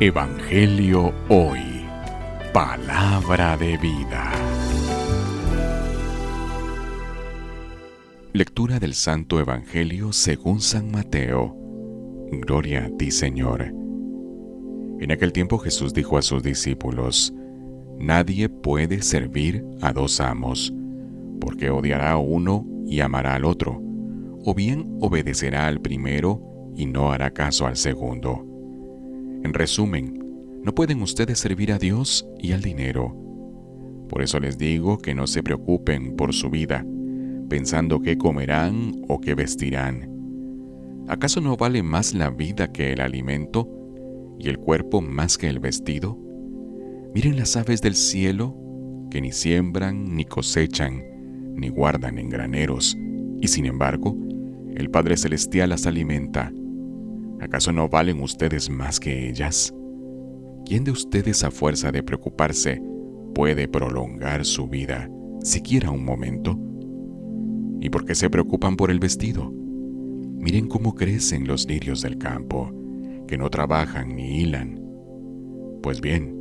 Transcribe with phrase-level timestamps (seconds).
[0.00, 1.60] Evangelio Hoy.
[2.52, 4.32] Palabra de vida.
[8.32, 11.54] Lectura del Santo Evangelio según San Mateo.
[12.32, 13.72] Gloria a ti, Señor.
[15.00, 17.32] En aquel tiempo Jesús dijo a sus discípulos,
[17.98, 20.74] Nadie puede servir a dos amos,
[21.40, 23.80] porque odiará a uno y amará al otro,
[24.44, 26.42] o bien obedecerá al primero
[26.74, 28.51] y no hará caso al segundo.
[29.42, 30.18] En resumen,
[30.62, 33.16] no pueden ustedes servir a Dios y al dinero.
[34.08, 36.86] Por eso les digo que no se preocupen por su vida,
[37.48, 40.08] pensando qué comerán o qué vestirán.
[41.08, 43.68] ¿Acaso no vale más la vida que el alimento
[44.38, 46.18] y el cuerpo más que el vestido?
[47.14, 48.56] Miren las aves del cielo,
[49.10, 51.02] que ni siembran, ni cosechan,
[51.56, 52.96] ni guardan en graneros,
[53.40, 54.16] y sin embargo,
[54.74, 56.52] el Padre Celestial las alimenta.
[57.42, 59.74] ¿Acaso no valen ustedes más que ellas?
[60.64, 62.80] ¿Quién de ustedes a fuerza de preocuparse
[63.34, 65.10] puede prolongar su vida
[65.42, 66.56] siquiera un momento?
[67.80, 69.50] ¿Y por qué se preocupan por el vestido?
[69.50, 72.70] Miren cómo crecen los lirios del campo,
[73.26, 74.80] que no trabajan ni hilan.
[75.82, 76.38] Pues bien,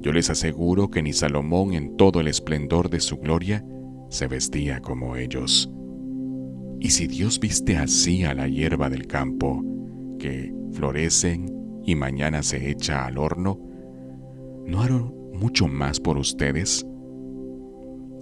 [0.00, 3.62] yo les aseguro que ni Salomón en todo el esplendor de su gloria
[4.08, 5.70] se vestía como ellos.
[6.80, 9.62] Y si Dios viste así a la hierba del campo,
[10.20, 13.58] que florecen y mañana se echa al horno,
[14.66, 16.86] ¿no harán mucho más por ustedes?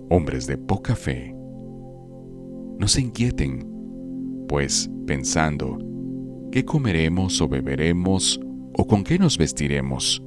[0.08, 1.34] Hombres de poca fe,
[2.78, 3.68] no se inquieten,
[4.48, 5.78] pues pensando,
[6.50, 8.40] ¿qué comeremos o beberemos
[8.72, 10.22] o con qué nos vestiremos?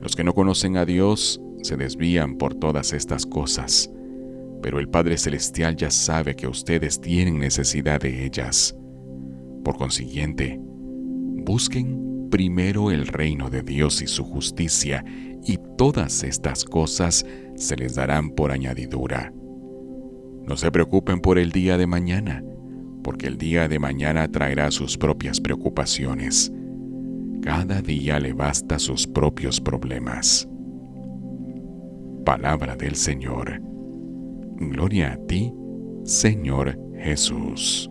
[0.00, 3.92] Los que no conocen a Dios se desvían por todas estas cosas,
[4.62, 8.74] pero el Padre Celestial ya sabe que ustedes tienen necesidad de ellas.
[9.66, 10.60] Por consiguiente,
[11.44, 15.04] busquen primero el reino de Dios y su justicia,
[15.44, 19.32] y todas estas cosas se les darán por añadidura.
[20.44, 22.44] No se preocupen por el día de mañana,
[23.02, 26.52] porque el día de mañana traerá sus propias preocupaciones.
[27.42, 30.48] Cada día le basta sus propios problemas.
[32.24, 33.60] Palabra del Señor.
[34.60, 35.52] Gloria a ti,
[36.04, 37.90] Señor Jesús.